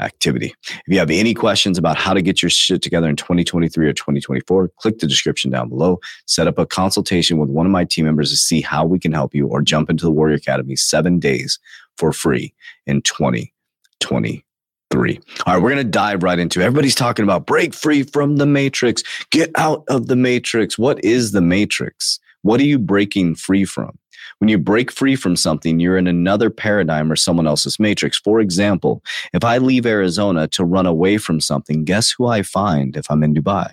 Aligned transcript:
activity. 0.00 0.54
If 0.64 0.82
you 0.86 0.98
have 0.98 1.10
any 1.10 1.34
questions 1.34 1.78
about 1.78 1.96
how 1.96 2.14
to 2.14 2.22
get 2.22 2.42
your 2.42 2.50
shit 2.50 2.82
together 2.82 3.08
in 3.08 3.16
2023 3.16 3.86
or 3.86 3.92
2024, 3.92 4.70
click 4.78 4.98
the 4.98 5.06
description 5.06 5.50
down 5.50 5.68
below. 5.68 5.98
Set 6.26 6.46
up 6.46 6.58
a 6.58 6.66
consultation 6.66 7.38
with 7.38 7.50
one 7.50 7.66
of 7.66 7.72
my 7.72 7.84
team 7.84 8.04
members 8.04 8.30
to 8.30 8.36
see 8.36 8.60
how 8.60 8.84
we 8.84 8.98
can 8.98 9.12
help 9.12 9.34
you 9.34 9.48
or 9.48 9.62
jump 9.62 9.90
into 9.90 10.04
the 10.04 10.10
Warrior 10.10 10.36
Academy 10.36 10.76
seven 10.76 11.18
days 11.18 11.58
for 11.96 12.12
free 12.12 12.54
in 12.86 13.02
2023. 13.02 15.20
All 15.46 15.54
right, 15.54 15.62
we're 15.62 15.70
going 15.70 15.78
to 15.78 15.84
dive 15.84 16.22
right 16.22 16.38
into 16.38 16.60
it. 16.60 16.64
Everybody's 16.64 16.94
talking 16.94 17.24
about 17.24 17.46
break 17.46 17.74
free 17.74 18.04
from 18.04 18.36
the 18.36 18.46
matrix, 18.46 19.02
get 19.30 19.50
out 19.56 19.84
of 19.88 20.06
the 20.06 20.16
matrix. 20.16 20.78
What 20.78 21.02
is 21.04 21.32
the 21.32 21.42
matrix? 21.42 22.20
What 22.42 22.60
are 22.60 22.64
you 22.64 22.78
breaking 22.78 23.34
free 23.34 23.64
from? 23.64 23.98
When 24.38 24.48
you 24.48 24.58
break 24.58 24.90
free 24.90 25.16
from 25.16 25.36
something, 25.36 25.80
you're 25.80 25.98
in 25.98 26.06
another 26.06 26.50
paradigm 26.50 27.10
or 27.10 27.16
someone 27.16 27.46
else's 27.46 27.78
matrix. 27.78 28.18
For 28.18 28.40
example, 28.40 29.02
if 29.32 29.44
I 29.44 29.58
leave 29.58 29.86
Arizona 29.86 30.48
to 30.48 30.64
run 30.64 30.86
away 30.86 31.18
from 31.18 31.40
something, 31.40 31.84
guess 31.84 32.10
who 32.10 32.26
I 32.26 32.42
find 32.42 32.96
if 32.96 33.10
I'm 33.10 33.22
in 33.22 33.34
Dubai? 33.34 33.72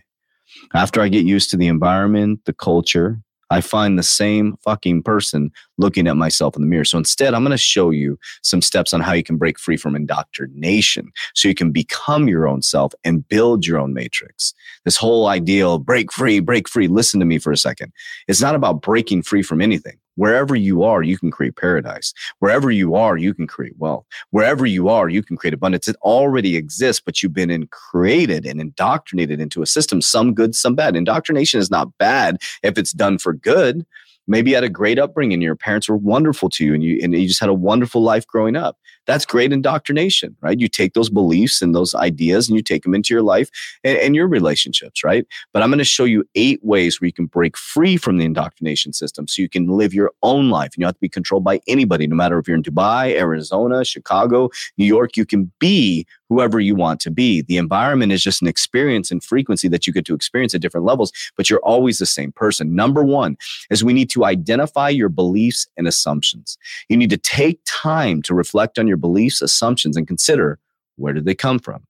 After 0.74 1.02
I 1.02 1.10
get 1.10 1.26
used 1.26 1.50
to 1.52 1.58
the 1.58 1.68
environment, 1.68 2.42
the 2.46 2.54
culture, 2.54 3.20
I 3.52 3.62
find 3.62 3.98
the 3.98 4.04
same 4.04 4.58
fucking 4.64 5.04
person 5.04 5.52
looking 5.78 6.08
at 6.08 6.18
myself 6.18 6.56
in 6.56 6.62
the 6.62 6.68
mirror. 6.68 6.86
So 6.86 6.98
instead, 6.98 7.34
I'm 7.34 7.44
going 7.44 7.52
to 7.52 7.58
show 7.58 7.92
you 7.92 8.18
some 8.42 8.62
steps 8.62 8.94
on 8.94 9.02
how 9.02 9.14
you 9.14 9.24
can 9.24 9.38
break 9.38 9.60
free 9.60 9.78
from 9.78 9.96
indoctrination 9.96 11.12
so 11.36 11.48
you 11.48 11.56
can 11.56 11.72
become 11.72 12.28
your 12.28 12.48
own 12.48 12.62
self 12.62 12.94
and 13.04 13.28
build 13.28 13.66
your 13.66 13.80
own 13.80 13.94
matrix. 13.94 14.54
This 14.84 14.98
whole 14.98 15.28
ideal 15.28 15.78
break 15.78 16.12
free, 16.12 16.40
break 16.40 16.68
free. 16.68 16.88
Listen 16.88 17.20
to 17.20 17.26
me 17.26 17.38
for 17.38 17.52
a 17.52 17.58
second. 17.58 17.92
It's 18.28 18.42
not 18.42 18.56
about 18.56 18.82
breaking 18.82 19.22
free 19.22 19.44
from 19.44 19.62
anything. 19.62 19.98
Wherever 20.16 20.56
you 20.56 20.84
are, 20.84 21.04
you 21.04 21.18
can 21.18 21.32
create 21.32 21.56
paradise. 21.56 22.14
Wherever 22.40 22.72
you 22.72 22.96
are, 22.96 23.18
you 23.18 23.34
can 23.34 23.48
create 23.48 23.78
wealth. 23.78 24.06
Wherever 24.32 24.66
you 24.66 24.90
are, 24.90 25.10
you 25.10 25.22
can 25.22 25.38
create 25.38 25.54
abundance. 25.54 25.88
It 25.88 25.98
already 26.02 26.56
exists, 26.56 27.02
but 27.06 27.22
you've 27.22 27.34
been 27.34 27.50
in, 27.50 27.68
created 27.68 28.46
and 28.46 28.60
indoctrinated 28.62 29.40
into 29.40 29.62
a 29.62 29.66
system, 29.66 30.02
some 30.02 30.34
good, 30.34 30.56
some 30.56 30.76
bad. 30.76 30.96
Indoctrination 30.96 31.60
is 31.60 31.72
not 31.72 31.98
bad 31.98 32.38
if 32.64 32.78
it's 32.78 32.94
done 32.94 33.18
for 33.18 33.34
good. 33.34 33.86
Maybe 34.28 34.52
you 34.52 34.56
had 34.56 34.64
a 34.64 34.70
great 34.70 35.00
upbringing. 35.00 35.42
Your 35.42 35.56
parents 35.56 35.88
were 35.88 35.98
wonderful 35.98 36.50
to 36.52 36.66
you 36.66 36.74
and 36.74 36.84
you, 36.84 37.00
and 37.02 37.14
you 37.14 37.28
just 37.28 37.40
had 37.40 37.50
a 37.50 37.54
wonderful 37.54 38.02
life 38.02 38.26
growing 38.26 38.56
up. 38.56 38.78
That's 39.06 39.26
great 39.26 39.54
indoctrination, 39.54 40.36
right? 40.42 40.60
You 40.60 40.68
take 40.68 40.94
those 40.94 41.10
beliefs 41.10 41.62
and 41.62 41.76
those 41.76 41.94
ideas 41.94 42.50
and 42.50 42.58
you 42.58 42.64
take 42.64 42.84
them 42.84 42.96
into 42.96 43.14
your 43.14 43.22
life 43.22 43.50
and, 43.84 43.98
and 44.00 44.16
your 44.16 44.28
relationships, 44.28 45.04
right? 45.04 45.26
But 45.54 45.62
I'm 45.62 45.70
going 45.70 45.78
to 45.78 45.84
show 45.84 46.06
you 46.06 46.28
eight 46.34 46.60
ways 46.64 47.00
where 47.00 47.06
you 47.06 47.14
can 47.14 47.28
break 47.28 47.56
free 47.56 47.98
from 47.98 48.18
the 48.18 48.26
indoctrination 48.26 48.94
system 48.94 49.28
so 49.28 49.42
you 49.42 49.50
can 49.50 49.68
live 49.68 49.94
your 49.94 50.12
own 50.24 50.50
life. 50.50 50.72
And 50.74 50.78
you 50.78 50.82
don't 50.82 50.90
have 50.90 50.96
to 50.96 51.02
be 51.02 51.10
controlled 51.10 51.44
by 51.44 51.62
anybody, 51.68 52.08
no 52.08 52.16
matter 52.16 52.40
if 52.40 52.48
you're 52.48 52.58
in 52.58 52.64
Dubai, 52.64 53.16
Arizona, 53.16 53.86
Chicago, 53.86 54.50
New 54.78 54.86
York. 54.86 55.18
You 55.18 55.26
can 55.26 55.52
be 55.60 56.08
whoever 56.30 56.60
you 56.60 56.76
want 56.76 57.00
to 57.02 57.12
be. 57.12 57.44
The 57.44 57.58
environment 57.58 58.12
is 58.12 58.24
just 58.24 58.42
an 58.42 58.48
experience 58.48 59.12
and 59.12 59.24
frequency 59.24 59.68
that 59.68 59.86
you 59.86 59.94
get 59.94 60.06
to 60.06 60.16
experience 60.16 60.56
at 60.56 60.62
different 60.62 60.86
levels, 60.86 61.12
but 61.38 61.50
you're 61.50 61.60
always 61.60 62.00
the 62.00 62.06
same 62.06 62.32
person. 62.32 62.76
Number 62.76 63.04
one 63.04 63.38
is 63.70 63.84
we 63.84 63.94
need 63.94 64.10
to 64.12 64.15
identify 64.24 64.90
your 64.90 65.10
beliefs 65.10 65.68
and 65.76 65.88
assumptions. 65.88 66.58
You 66.88 66.96
need 66.96 67.10
to 67.10 67.18
take 67.18 67.60
time 67.66 68.22
to 68.24 68.34
reflect 68.34 68.80
on 68.80 68.88
your 68.88 68.98
beliefs, 68.98 69.42
assumptions, 69.42 69.98
and 69.98 70.08
consider 70.08 70.60
where 70.96 71.14
did 71.14 71.26
they 71.26 71.36
come 71.36 71.60
from? 71.60 71.84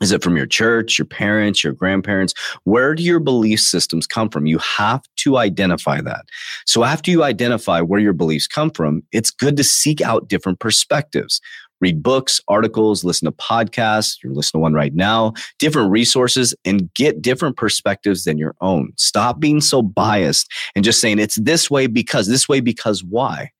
Is 0.00 0.10
it 0.10 0.24
from 0.24 0.36
your 0.36 0.46
church, 0.46 0.98
your 0.98 1.06
parents, 1.06 1.62
your 1.62 1.72
grandparents? 1.72 2.34
Where 2.64 2.94
do 2.94 3.02
your 3.02 3.20
belief 3.20 3.60
systems 3.60 4.08
come 4.08 4.28
from? 4.28 4.44
You 4.44 4.58
have 4.58 5.02
to 5.18 5.38
identify 5.38 6.00
that. 6.00 6.26
So, 6.66 6.82
after 6.82 7.12
you 7.12 7.22
identify 7.22 7.80
where 7.80 8.00
your 8.00 8.12
beliefs 8.12 8.48
come 8.48 8.70
from, 8.72 9.04
it's 9.12 9.30
good 9.30 9.56
to 9.56 9.64
seek 9.64 10.00
out 10.00 10.28
different 10.28 10.58
perspectives 10.58 11.40
read 11.84 12.02
books, 12.02 12.40
articles, 12.48 13.04
listen 13.04 13.26
to 13.26 13.32
podcasts. 13.32 14.16
You're 14.22 14.32
listening 14.32 14.60
to 14.60 14.62
one 14.62 14.72
right 14.72 14.94
now, 14.94 15.34
different 15.58 15.90
resources, 15.90 16.54
and 16.64 16.92
get 16.94 17.20
different 17.20 17.58
perspectives 17.58 18.24
than 18.24 18.38
your 18.38 18.54
own. 18.62 18.94
Stop 18.96 19.38
being 19.38 19.60
so 19.60 19.82
biased 19.82 20.50
and 20.74 20.82
just 20.82 20.98
saying 20.98 21.18
it's 21.18 21.36
this 21.36 21.70
way 21.70 21.86
because, 21.86 22.26
this 22.26 22.48
way 22.48 22.60
because 22.60 23.04
why? 23.04 23.50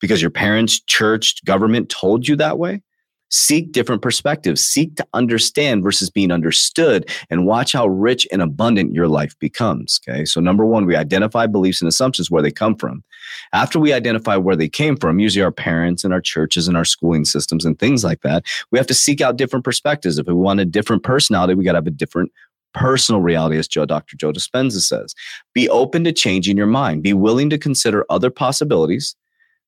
Because 0.00 0.20
your 0.20 0.32
parents, 0.32 0.80
church, 0.80 1.44
government 1.44 1.88
told 1.88 2.26
you 2.26 2.34
that 2.34 2.58
way? 2.58 2.82
Seek 3.30 3.72
different 3.72 4.02
perspectives. 4.02 4.64
Seek 4.64 4.96
to 4.96 5.06
understand 5.12 5.82
versus 5.82 6.10
being 6.10 6.30
understood 6.30 7.10
and 7.30 7.46
watch 7.46 7.72
how 7.72 7.86
rich 7.86 8.26
and 8.32 8.40
abundant 8.40 8.94
your 8.94 9.08
life 9.08 9.38
becomes. 9.38 10.00
Okay. 10.06 10.24
So, 10.24 10.40
number 10.40 10.64
one, 10.64 10.86
we 10.86 10.96
identify 10.96 11.46
beliefs 11.46 11.80
and 11.80 11.88
assumptions 11.88 12.30
where 12.30 12.42
they 12.42 12.50
come 12.50 12.76
from. 12.76 13.04
After 13.52 13.78
we 13.78 13.92
identify 13.92 14.36
where 14.36 14.56
they 14.56 14.68
came 14.68 14.96
from, 14.96 15.18
usually 15.18 15.42
our 15.42 15.52
parents 15.52 16.04
and 16.04 16.12
our 16.12 16.20
churches 16.20 16.68
and 16.68 16.76
our 16.76 16.84
schooling 16.84 17.24
systems 17.24 17.64
and 17.64 17.78
things 17.78 18.04
like 18.04 18.22
that, 18.22 18.44
we 18.70 18.78
have 18.78 18.86
to 18.86 18.94
seek 18.94 19.20
out 19.20 19.36
different 19.36 19.64
perspectives. 19.64 20.18
If 20.18 20.26
we 20.26 20.34
want 20.34 20.60
a 20.60 20.64
different 20.64 21.02
personality, 21.02 21.54
we 21.54 21.64
got 21.64 21.72
to 21.72 21.78
have 21.78 21.86
a 21.86 21.90
different 21.90 22.32
personal 22.74 23.20
reality, 23.20 23.58
as 23.58 23.68
Joe, 23.68 23.86
Dr. 23.86 24.16
Joe 24.16 24.32
Dispenza 24.32 24.80
says. 24.80 25.14
Be 25.54 25.68
open 25.68 26.04
to 26.04 26.12
changing 26.12 26.56
your 26.56 26.66
mind. 26.66 27.02
Be 27.02 27.12
willing 27.12 27.50
to 27.50 27.58
consider 27.58 28.04
other 28.08 28.30
possibilities 28.30 29.16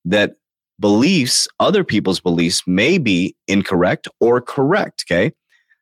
that 0.04 0.36
beliefs, 0.80 1.46
other 1.60 1.84
people's 1.84 2.20
beliefs 2.20 2.62
may 2.66 2.98
be 2.98 3.36
incorrect 3.46 4.08
or 4.18 4.40
correct. 4.40 5.04
Okay. 5.10 5.32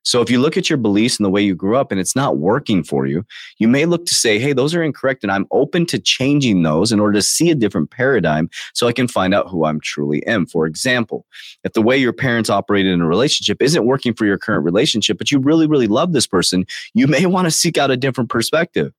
So 0.09 0.23
if 0.23 0.31
you 0.31 0.41
look 0.41 0.57
at 0.57 0.71
your 0.71 0.79
beliefs 0.79 1.19
and 1.19 1.25
the 1.27 1.31
way 1.31 1.43
you 1.43 1.55
grew 1.55 1.77
up 1.77 1.93
and 1.93 2.01
it's 2.01 2.17
not 2.17 2.39
working 2.39 2.83
for 2.83 3.07
you, 3.07 3.27
you 3.59 3.69
may 3.69 3.85
look 3.85 4.07
to 4.07 4.15
say, 4.15 4.39
hey, 4.39 4.55
those 4.55 4.75
are 4.75 4.83
incorrect. 4.83 5.23
And 5.23 5.31
I'm 5.31 5.47
open 5.51 5.85
to 5.85 5.99
changing 5.99 6.63
those 6.63 6.93
in 6.93 6.99
order 6.99 7.13
to 7.15 7.23
see 7.23 7.51
a 7.51 7.55
different 7.55 7.91
paradigm 7.91 8.49
so 8.73 8.87
I 8.89 8.93
can 8.93 9.07
find 9.07 9.35
out 9.35 9.51
who 9.51 9.67
I'm 9.67 9.81
truly 9.81 10.27
am. 10.27 10.47
For 10.47 10.65
example, 10.65 11.27
if 11.63 11.75
the 11.75 11.83
way 11.83 11.99
your 11.99 12.15
parents 12.15 12.49
operated 12.49 12.93
in 12.93 13.03
a 13.03 13.06
relationship 13.06 13.61
isn't 13.61 13.85
working 13.85 14.15
for 14.15 14.25
your 14.25 14.39
current 14.39 14.65
relationship, 14.65 15.19
but 15.19 15.31
you 15.31 15.41
really, 15.41 15.67
really 15.67 15.89
love 15.89 16.15
this 16.15 16.27
person, 16.27 16.65
you 16.94 17.06
may 17.06 17.27
want 17.39 17.44
to 17.44 17.51
seek 17.51 17.77
out 17.77 17.91
a 17.91 17.97
different 17.97 18.31
perspective. 18.31 18.94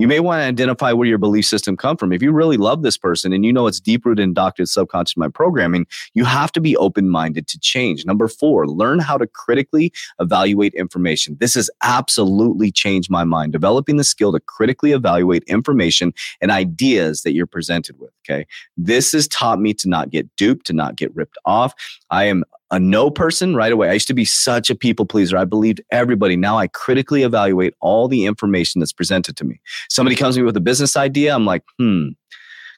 You 0.00 0.08
may 0.08 0.18
want 0.18 0.40
to 0.40 0.44
identify 0.44 0.94
where 0.94 1.06
your 1.06 1.18
belief 1.18 1.44
system 1.44 1.76
come 1.76 1.98
from. 1.98 2.10
If 2.10 2.22
you 2.22 2.32
really 2.32 2.56
love 2.56 2.82
this 2.82 2.96
person 2.96 3.34
and 3.34 3.44
you 3.44 3.52
know 3.52 3.66
it's 3.66 3.78
deep 3.78 4.06
rooted 4.06 4.22
in 4.22 4.32
doctored 4.32 4.70
subconscious 4.70 5.14
mind 5.14 5.34
programming, 5.34 5.86
you 6.14 6.24
have 6.24 6.50
to 6.52 6.60
be 6.60 6.74
open 6.78 7.10
minded 7.10 7.46
to 7.48 7.60
change. 7.60 8.06
Number 8.06 8.26
four, 8.26 8.66
learn 8.66 8.98
how 8.98 9.18
to 9.18 9.26
critically 9.26 9.92
evaluate 10.18 10.72
information. 10.72 11.36
This 11.38 11.52
has 11.52 11.68
absolutely 11.82 12.72
changed 12.72 13.10
my 13.10 13.24
mind. 13.24 13.52
Developing 13.52 13.98
the 13.98 14.04
skill 14.04 14.32
to 14.32 14.40
critically 14.40 14.92
evaluate 14.92 15.44
information 15.44 16.14
and 16.40 16.50
ideas 16.50 17.20
that 17.20 17.34
you're 17.34 17.46
presented 17.46 18.00
with. 18.00 18.12
Okay. 18.26 18.46
This 18.78 19.12
has 19.12 19.28
taught 19.28 19.60
me 19.60 19.74
to 19.74 19.88
not 19.88 20.08
get 20.08 20.34
duped, 20.36 20.64
to 20.68 20.72
not 20.72 20.96
get 20.96 21.14
ripped 21.14 21.36
off. 21.44 21.74
I 22.08 22.24
am 22.24 22.44
a 22.70 22.78
no 22.78 23.10
person 23.10 23.54
right 23.54 23.72
away. 23.72 23.88
I 23.88 23.94
used 23.94 24.08
to 24.08 24.14
be 24.14 24.24
such 24.24 24.70
a 24.70 24.74
people 24.74 25.06
pleaser. 25.06 25.36
I 25.36 25.44
believed 25.44 25.80
everybody. 25.90 26.36
Now 26.36 26.58
I 26.58 26.68
critically 26.68 27.22
evaluate 27.22 27.74
all 27.80 28.08
the 28.08 28.26
information 28.26 28.80
that's 28.80 28.92
presented 28.92 29.36
to 29.38 29.44
me. 29.44 29.60
Somebody 29.88 30.16
comes 30.16 30.36
to 30.36 30.40
me 30.40 30.46
with 30.46 30.56
a 30.56 30.60
business 30.60 30.96
idea. 30.96 31.34
I'm 31.34 31.46
like, 31.46 31.62
hmm, 31.78 32.10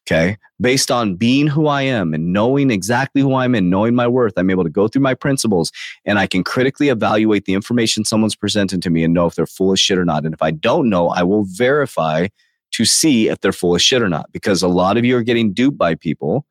Okay. 0.07 0.37
Based 0.61 0.91
on 0.91 1.15
being 1.15 1.47
who 1.47 1.67
I 1.67 1.83
am 1.83 2.13
and 2.13 2.33
knowing 2.33 2.71
exactly 2.71 3.23
who 3.23 3.35
I'm 3.35 3.55
and 3.55 3.71
knowing 3.71 3.95
my 3.95 4.09
worth, 4.09 4.33
I'm 4.37 4.51
able 4.51 4.65
to 4.65 4.71
go 4.71 4.89
through 4.89 5.03
my 5.03 5.15
principles 5.15 5.71
and 6.05 6.19
I 6.19 6.27
can 6.27 6.43
critically 6.43 6.89
evaluate 6.89 7.45
the 7.45 7.55
information 7.55 8.05
someone's 8.05 8.35
presenting 8.35 8.81
to 8.81 8.91
me 8.91 9.05
and 9.05 9.15
know 9.15 9.27
if 9.27 9.37
they're 9.37 9.47
full 9.47 9.73
of 9.73 9.79
shit 9.79 9.99
or 9.99 10.05
not. 10.05 10.25
And 10.25 10.35
if 10.35 10.43
I 10.43 10.51
don't 10.51 10.89
know, 10.89 11.09
I 11.09 11.23
will 11.23 11.45
verify 11.45 12.29
to 12.73 12.85
see 12.85 13.29
if 13.29 13.41
they're 13.41 13.53
full 13.53 13.75
of 13.75 13.83
shit 13.83 14.03
or 14.03 14.09
not. 14.09 14.33
Because 14.33 14.63
a 14.63 14.69
lot 14.69 14.97
of 14.97 15.05
you 15.05 15.17
are 15.17 15.23
getting 15.23 15.53
duped 15.53 15.79
by 15.79 15.95
people 15.95 16.47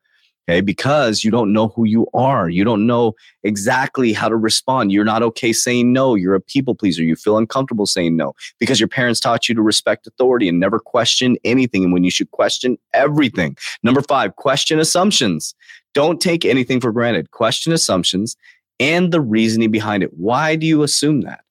Okay. 0.48 0.60
Because 0.60 1.22
you 1.22 1.30
don't 1.30 1.52
know 1.52 1.68
who 1.68 1.84
you 1.84 2.06
are. 2.14 2.48
You 2.48 2.64
don't 2.64 2.86
know 2.86 3.14
exactly 3.44 4.12
how 4.12 4.28
to 4.28 4.36
respond. 4.36 4.90
You're 4.90 5.04
not 5.04 5.22
okay 5.22 5.52
saying 5.52 5.92
no. 5.92 6.14
You're 6.14 6.34
a 6.34 6.40
people 6.40 6.74
pleaser. 6.74 7.02
You 7.02 7.14
feel 7.14 7.38
uncomfortable 7.38 7.86
saying 7.86 8.16
no 8.16 8.34
because 8.58 8.80
your 8.80 8.88
parents 8.88 9.20
taught 9.20 9.48
you 9.48 9.54
to 9.54 9.62
respect 9.62 10.06
authority 10.06 10.48
and 10.48 10.58
never 10.58 10.80
question 10.80 11.36
anything. 11.44 11.84
And 11.84 11.92
when 11.92 12.02
you 12.02 12.10
should 12.10 12.30
question 12.32 12.76
everything. 12.92 13.56
Number 13.82 14.02
five, 14.02 14.36
question 14.36 14.80
assumptions. 14.80 15.54
Don't 15.94 16.20
take 16.20 16.44
anything 16.44 16.80
for 16.80 16.90
granted. 16.90 17.30
Question 17.30 17.72
assumptions 17.72 18.36
and 18.80 19.12
the 19.12 19.20
reasoning 19.20 19.70
behind 19.70 20.02
it. 20.02 20.10
Why 20.14 20.56
do 20.56 20.66
you 20.66 20.82
assume 20.82 21.20
that? 21.20 21.44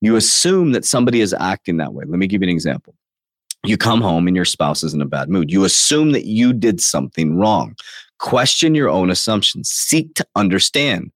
You 0.00 0.16
assume 0.16 0.72
that 0.72 0.84
somebody 0.84 1.20
is 1.20 1.34
acting 1.34 1.76
that 1.76 1.94
way. 1.94 2.04
Let 2.06 2.18
me 2.18 2.26
give 2.26 2.42
you 2.42 2.48
an 2.48 2.54
example 2.54 2.94
you 3.64 3.76
come 3.76 4.00
home 4.00 4.26
and 4.26 4.36
your 4.36 4.44
spouse 4.44 4.82
is 4.82 4.94
in 4.94 5.00
a 5.00 5.06
bad 5.06 5.28
mood. 5.28 5.50
You 5.50 5.64
assume 5.64 6.12
that 6.12 6.26
you 6.26 6.52
did 6.52 6.80
something 6.80 7.36
wrong. 7.36 7.74
Question 8.18 8.74
your 8.74 8.88
own 8.88 9.10
assumptions. 9.10 9.68
Seek 9.68 10.14
to 10.14 10.26
understand. 10.34 11.10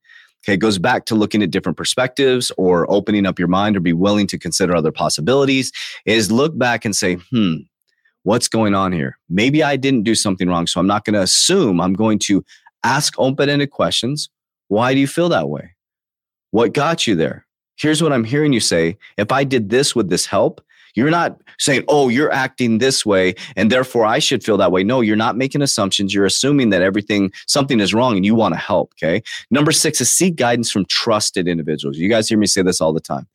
Okay, 0.44 0.54
it 0.54 0.58
goes 0.58 0.78
back 0.78 1.04
to 1.06 1.14
looking 1.14 1.42
at 1.42 1.50
different 1.50 1.76
perspectives 1.76 2.52
or 2.56 2.90
opening 2.90 3.26
up 3.26 3.38
your 3.38 3.48
mind 3.48 3.76
or 3.76 3.80
be 3.80 3.92
willing 3.92 4.26
to 4.28 4.38
consider 4.38 4.74
other 4.74 4.92
possibilities. 4.92 5.72
Is 6.06 6.30
look 6.30 6.56
back 6.56 6.84
and 6.84 6.94
say, 6.94 7.18
hmm, 7.30 7.54
what's 8.22 8.48
going 8.48 8.74
on 8.74 8.92
here? 8.92 9.18
Maybe 9.28 9.62
I 9.62 9.76
didn't 9.76 10.04
do 10.04 10.14
something 10.14 10.48
wrong. 10.48 10.66
So 10.66 10.80
I'm 10.80 10.86
not 10.86 11.04
going 11.04 11.14
to 11.14 11.22
assume. 11.22 11.80
I'm 11.80 11.94
going 11.94 12.18
to 12.20 12.44
ask 12.84 13.14
open 13.18 13.48
ended 13.48 13.70
questions. 13.70 14.30
Why 14.68 14.94
do 14.94 15.00
you 15.00 15.06
feel 15.06 15.28
that 15.30 15.48
way? 15.48 15.74
What 16.50 16.72
got 16.72 17.06
you 17.06 17.14
there? 17.14 17.46
Here's 17.76 18.02
what 18.02 18.12
I'm 18.12 18.24
hearing 18.24 18.52
you 18.52 18.60
say. 18.60 18.96
If 19.16 19.32
I 19.32 19.44
did 19.44 19.70
this, 19.70 19.94
would 19.94 20.08
this 20.08 20.26
help? 20.26 20.60
You're 20.94 21.10
not 21.10 21.40
saying, 21.58 21.84
oh, 21.88 22.08
you're 22.08 22.32
acting 22.32 22.78
this 22.78 23.04
way 23.04 23.34
and 23.56 23.70
therefore 23.70 24.06
I 24.06 24.18
should 24.18 24.44
feel 24.44 24.56
that 24.58 24.72
way. 24.72 24.84
No, 24.84 25.00
you're 25.00 25.16
not 25.16 25.36
making 25.36 25.62
assumptions. 25.62 26.14
You're 26.14 26.26
assuming 26.26 26.70
that 26.70 26.82
everything, 26.82 27.32
something 27.46 27.80
is 27.80 27.94
wrong 27.94 28.16
and 28.16 28.24
you 28.24 28.34
want 28.34 28.54
to 28.54 28.60
help. 28.60 28.92
Okay. 29.02 29.22
Number 29.50 29.72
six 29.72 30.00
is 30.00 30.12
seek 30.12 30.36
guidance 30.36 30.70
from 30.70 30.84
trusted 30.86 31.48
individuals. 31.48 31.98
You 31.98 32.08
guys 32.08 32.28
hear 32.28 32.38
me 32.38 32.46
say 32.46 32.62
this 32.62 32.80
all 32.80 32.92
the 32.92 33.00
time. 33.00 33.26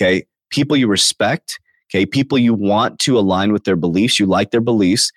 Okay. 0.00 0.24
People 0.50 0.76
you 0.76 0.86
respect. 0.86 1.58
Okay. 1.90 2.06
People 2.06 2.38
you 2.38 2.54
want 2.54 2.98
to 3.00 3.18
align 3.18 3.52
with 3.52 3.64
their 3.64 3.76
beliefs. 3.76 4.18
You 4.18 4.26
like 4.26 4.50
their 4.50 4.60
beliefs 4.60 5.12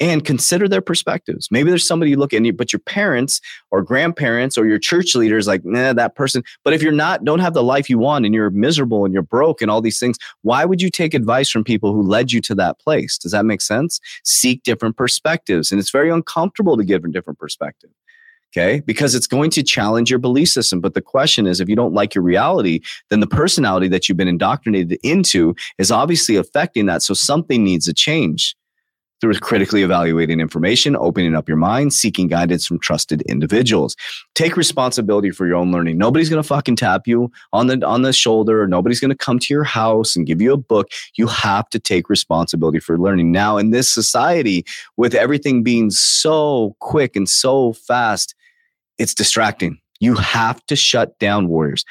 and 0.00 0.24
consider 0.24 0.66
their 0.66 0.80
perspectives. 0.80 1.48
Maybe 1.50 1.68
there's 1.68 1.86
somebody 1.86 2.10
you 2.10 2.16
look 2.16 2.32
at, 2.32 2.42
but 2.56 2.72
your 2.72 2.80
parents 2.80 3.40
or 3.70 3.82
grandparents 3.82 4.56
or 4.56 4.66
your 4.66 4.78
church 4.78 5.14
leaders 5.14 5.46
like, 5.46 5.64
nah, 5.64 5.92
that 5.92 6.14
person. 6.14 6.42
But 6.64 6.72
if 6.72 6.82
you're 6.82 6.90
not, 6.90 7.24
don't 7.24 7.40
have 7.40 7.52
the 7.52 7.62
life 7.62 7.90
you 7.90 7.98
want 7.98 8.24
and 8.24 8.34
you're 8.34 8.50
miserable 8.50 9.04
and 9.04 9.12
you're 9.12 9.22
broke 9.22 9.60
and 9.60 9.70
all 9.70 9.82
these 9.82 10.00
things, 10.00 10.16
why 10.42 10.64
would 10.64 10.80
you 10.80 10.90
take 10.90 11.12
advice 11.12 11.50
from 11.50 11.64
people 11.64 11.92
who 11.92 12.02
led 12.02 12.32
you 12.32 12.40
to 12.42 12.54
that 12.54 12.78
place? 12.80 13.18
Does 13.18 13.32
that 13.32 13.44
make 13.44 13.60
sense? 13.60 14.00
Seek 14.24 14.62
different 14.62 14.96
perspectives. 14.96 15.70
And 15.70 15.78
it's 15.78 15.90
very 15.90 16.10
uncomfortable 16.10 16.78
to 16.78 16.84
give 16.84 17.04
a 17.04 17.08
different 17.08 17.38
perspective. 17.38 17.90
Okay. 18.52 18.80
Because 18.80 19.14
it's 19.14 19.28
going 19.28 19.50
to 19.50 19.62
challenge 19.62 20.10
your 20.10 20.18
belief 20.18 20.48
system. 20.48 20.80
But 20.80 20.94
the 20.94 21.00
question 21.00 21.46
is, 21.46 21.60
if 21.60 21.68
you 21.68 21.76
don't 21.76 21.94
like 21.94 22.16
your 22.16 22.24
reality, 22.24 22.80
then 23.08 23.20
the 23.20 23.28
personality 23.28 23.86
that 23.88 24.08
you've 24.08 24.18
been 24.18 24.26
indoctrinated 24.26 24.98
into 25.04 25.54
is 25.78 25.92
obviously 25.92 26.34
affecting 26.34 26.86
that. 26.86 27.02
So 27.02 27.14
something 27.14 27.62
needs 27.62 27.86
a 27.86 27.94
change 27.94 28.56
through 29.20 29.34
critically 29.34 29.82
evaluating 29.82 30.40
information, 30.40 30.96
opening 30.96 31.34
up 31.34 31.48
your 31.48 31.56
mind, 31.56 31.92
seeking 31.92 32.26
guidance 32.26 32.66
from 32.66 32.78
trusted 32.78 33.22
individuals. 33.22 33.96
Take 34.34 34.56
responsibility 34.56 35.30
for 35.30 35.46
your 35.46 35.56
own 35.56 35.72
learning. 35.72 35.98
Nobody's 35.98 36.28
going 36.28 36.42
to 36.42 36.46
fucking 36.46 36.76
tap 36.76 37.06
you 37.06 37.30
on 37.52 37.66
the 37.66 37.84
on 37.86 38.02
the 38.02 38.12
shoulder. 38.12 38.66
Nobody's 38.66 39.00
going 39.00 39.10
to 39.10 39.16
come 39.16 39.38
to 39.38 39.52
your 39.52 39.64
house 39.64 40.16
and 40.16 40.26
give 40.26 40.40
you 40.40 40.52
a 40.52 40.56
book. 40.56 40.88
You 41.16 41.26
have 41.26 41.68
to 41.70 41.78
take 41.78 42.08
responsibility 42.08 42.80
for 42.80 42.98
learning. 42.98 43.32
Now 43.32 43.58
in 43.58 43.70
this 43.70 43.90
society 43.90 44.64
with 44.96 45.14
everything 45.14 45.62
being 45.62 45.90
so 45.90 46.76
quick 46.80 47.16
and 47.16 47.28
so 47.28 47.72
fast, 47.74 48.34
it's 48.98 49.14
distracting. 49.14 49.78
You 50.00 50.14
have 50.14 50.64
to 50.66 50.76
shut 50.76 51.18
down 51.18 51.48
warriors. 51.48 51.84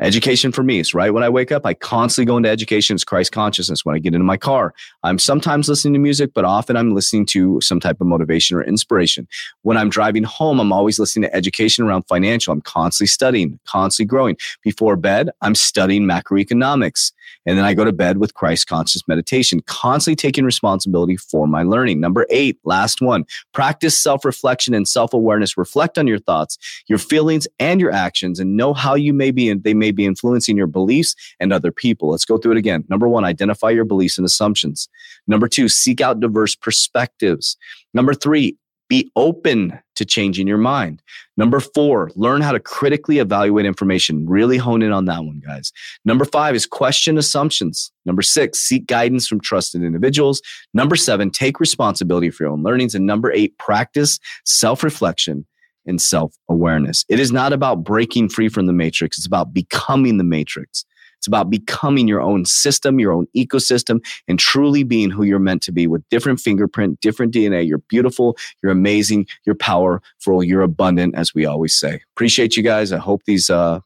Education 0.00 0.52
for 0.52 0.62
me 0.62 0.78
is 0.78 0.94
right 0.94 1.12
when 1.12 1.24
I 1.24 1.28
wake 1.28 1.50
up, 1.50 1.66
I 1.66 1.74
constantly 1.74 2.26
go 2.26 2.36
into 2.36 2.48
education. 2.48 2.94
It's 2.94 3.02
Christ 3.02 3.32
consciousness. 3.32 3.84
When 3.84 3.96
I 3.96 3.98
get 3.98 4.14
into 4.14 4.24
my 4.24 4.36
car, 4.36 4.72
I'm 5.02 5.18
sometimes 5.18 5.68
listening 5.68 5.94
to 5.94 5.98
music, 5.98 6.30
but 6.34 6.44
often 6.44 6.76
I'm 6.76 6.94
listening 6.94 7.26
to 7.26 7.60
some 7.60 7.80
type 7.80 8.00
of 8.00 8.06
motivation 8.06 8.56
or 8.56 8.62
inspiration. 8.62 9.26
When 9.62 9.76
I'm 9.76 9.90
driving 9.90 10.22
home, 10.22 10.60
I'm 10.60 10.72
always 10.72 11.00
listening 11.00 11.28
to 11.28 11.34
education 11.34 11.84
around 11.84 12.02
financial. 12.02 12.52
I'm 12.52 12.60
constantly 12.60 13.08
studying, 13.08 13.58
constantly 13.66 14.08
growing. 14.08 14.36
Before 14.62 14.94
bed, 14.94 15.30
I'm 15.40 15.56
studying 15.56 16.04
macroeconomics. 16.04 17.12
And 17.46 17.56
then 17.56 17.64
I 17.64 17.74
go 17.74 17.84
to 17.84 17.92
bed 17.92 18.18
with 18.18 18.34
Christ 18.34 18.66
conscious 18.66 19.06
meditation, 19.08 19.60
constantly 19.66 20.16
taking 20.16 20.44
responsibility 20.44 21.16
for 21.16 21.46
my 21.46 21.62
learning. 21.62 22.00
Number 22.00 22.26
eight, 22.30 22.58
last 22.64 23.00
one, 23.00 23.24
practice 23.52 23.96
self 23.96 24.24
reflection 24.24 24.74
and 24.74 24.86
self 24.86 25.12
awareness. 25.12 25.56
Reflect 25.56 25.98
on 25.98 26.06
your 26.06 26.18
thoughts, 26.18 26.58
your 26.88 26.98
feelings, 26.98 27.48
and 27.58 27.80
your 27.80 27.92
actions, 27.92 28.38
and 28.38 28.56
know 28.56 28.74
how 28.74 28.94
you 28.94 29.12
may 29.12 29.30
be, 29.30 29.48
and 29.48 29.62
they 29.64 29.74
may 29.74 29.90
be 29.90 30.04
influencing 30.04 30.56
your 30.56 30.66
beliefs 30.66 31.14
and 31.40 31.52
other 31.52 31.72
people. 31.72 32.10
Let's 32.10 32.24
go 32.24 32.38
through 32.38 32.52
it 32.52 32.58
again. 32.58 32.84
Number 32.88 33.08
one, 33.08 33.24
identify 33.24 33.70
your 33.70 33.84
beliefs 33.84 34.18
and 34.18 34.26
assumptions. 34.26 34.88
Number 35.26 35.48
two, 35.48 35.68
seek 35.68 36.00
out 36.00 36.20
diverse 36.20 36.54
perspectives. 36.54 37.56
Number 37.94 38.14
three, 38.14 38.56
be 38.88 39.10
open 39.16 39.78
to 39.96 40.04
changing 40.04 40.46
your 40.46 40.58
mind. 40.58 41.02
Number 41.36 41.60
four, 41.60 42.10
learn 42.16 42.40
how 42.40 42.52
to 42.52 42.60
critically 42.60 43.18
evaluate 43.18 43.66
information. 43.66 44.26
Really 44.28 44.56
hone 44.56 44.82
in 44.82 44.92
on 44.92 45.04
that 45.06 45.24
one, 45.24 45.40
guys. 45.44 45.72
Number 46.04 46.24
five 46.24 46.54
is 46.54 46.66
question 46.66 47.18
assumptions. 47.18 47.92
Number 48.06 48.22
six, 48.22 48.60
seek 48.60 48.86
guidance 48.86 49.26
from 49.26 49.40
trusted 49.40 49.82
individuals. 49.82 50.40
Number 50.72 50.96
seven, 50.96 51.30
take 51.30 51.60
responsibility 51.60 52.30
for 52.30 52.44
your 52.44 52.52
own 52.52 52.62
learnings. 52.62 52.94
And 52.94 53.06
number 53.06 53.32
eight, 53.32 53.56
practice 53.58 54.18
self 54.44 54.82
reflection 54.82 55.46
and 55.86 56.00
self 56.00 56.34
awareness. 56.48 57.04
It 57.08 57.20
is 57.20 57.32
not 57.32 57.52
about 57.52 57.84
breaking 57.84 58.28
free 58.28 58.48
from 58.48 58.66
the 58.66 58.72
matrix, 58.72 59.18
it's 59.18 59.26
about 59.26 59.52
becoming 59.52 60.18
the 60.18 60.24
matrix. 60.24 60.84
It's 61.18 61.26
about 61.26 61.50
becoming 61.50 62.08
your 62.08 62.20
own 62.20 62.44
system, 62.44 62.98
your 62.98 63.12
own 63.12 63.26
ecosystem, 63.36 64.04
and 64.28 64.38
truly 64.38 64.84
being 64.84 65.10
who 65.10 65.24
you're 65.24 65.38
meant 65.38 65.62
to 65.62 65.72
be 65.72 65.86
with 65.86 66.08
different 66.10 66.40
fingerprint, 66.40 67.00
different 67.00 67.34
DNA. 67.34 67.66
You're 67.66 67.82
beautiful, 67.88 68.36
you're 68.62 68.72
amazing, 68.72 69.26
you're 69.44 69.54
powerful, 69.54 70.44
you're 70.44 70.62
abundant, 70.62 71.14
as 71.16 71.34
we 71.34 71.44
always 71.44 71.74
say. 71.74 72.00
Appreciate 72.14 72.56
you 72.56 72.62
guys. 72.62 72.92
I 72.92 72.98
hope 72.98 73.22
these 73.26 73.50
uh, 73.50 73.80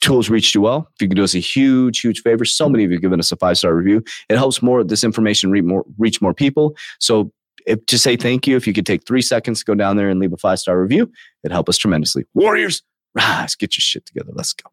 tools 0.00 0.30
reached 0.30 0.54
you 0.54 0.60
well. 0.60 0.88
If 0.94 1.02
you 1.02 1.08
could 1.08 1.16
do 1.16 1.24
us 1.24 1.34
a 1.34 1.40
huge, 1.40 2.00
huge 2.00 2.22
favor, 2.22 2.44
so 2.44 2.68
many 2.68 2.84
of 2.84 2.90
you 2.90 2.96
have 2.96 3.02
given 3.02 3.20
us 3.20 3.32
a 3.32 3.36
five 3.36 3.58
star 3.58 3.74
review. 3.74 4.02
It 4.28 4.36
helps 4.36 4.62
more 4.62 4.84
this 4.84 5.04
information 5.04 5.50
reach 5.50 5.64
more, 5.64 5.84
reach 5.98 6.20
more 6.22 6.34
people. 6.34 6.76
So 7.00 7.32
if, 7.66 7.84
to 7.86 7.98
say 7.98 8.16
thank 8.16 8.46
you, 8.46 8.56
if 8.56 8.66
you 8.66 8.72
could 8.72 8.86
take 8.86 9.06
three 9.06 9.22
seconds 9.22 9.60
to 9.60 9.64
go 9.64 9.74
down 9.74 9.96
there 9.96 10.08
and 10.08 10.20
leave 10.20 10.32
a 10.32 10.36
five 10.36 10.58
star 10.58 10.80
review, 10.80 11.10
it'd 11.42 11.52
help 11.52 11.68
us 11.68 11.78
tremendously. 11.78 12.24
Warriors, 12.34 12.82
rise, 13.14 13.54
get 13.54 13.76
your 13.76 13.82
shit 13.82 14.06
together. 14.06 14.30
Let's 14.34 14.52
go. 14.52 14.70